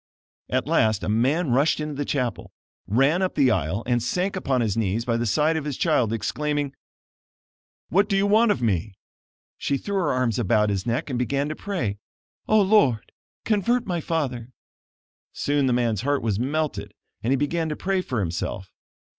At 0.49 0.65
last 0.67 1.03
a 1.03 1.09
man 1.09 1.51
rushed 1.51 1.79
into 1.79 1.93
the 1.93 2.05
chapel, 2.05 2.51
ran 2.87 3.21
up 3.21 3.35
the 3.35 3.51
aisle 3.51 3.83
and 3.85 4.01
sank 4.01 4.35
upon 4.35 4.61
his 4.61 4.75
knees 4.75 5.05
by 5.05 5.15
the 5.15 5.27
side 5.27 5.55
of 5.55 5.63
his 5.63 5.77
child, 5.77 6.11
exclaiming: 6.11 6.73
"What 7.89 8.09
do 8.09 8.17
you 8.17 8.25
want 8.25 8.49
of 8.49 8.63
me?" 8.63 8.95
She 9.59 9.77
threw 9.77 9.97
her 9.97 10.11
arms 10.11 10.39
about 10.39 10.71
his 10.71 10.87
neck, 10.87 11.11
and 11.11 11.19
began 11.19 11.49
to 11.49 11.55
pray: 11.55 11.99
"Oh, 12.47 12.63
Lord, 12.63 13.11
convert 13.45 13.85
my 13.85 14.01
father!" 14.01 14.49
Soon 15.33 15.67
the 15.67 15.71
man's 15.71 16.01
heart 16.01 16.23
was 16.23 16.39
melted 16.39 16.95
and 17.21 17.31
he 17.31 17.37
began 17.37 17.69
to 17.69 17.75
pray 17.75 18.01
for 18.01 18.21
himself. 18.21 18.71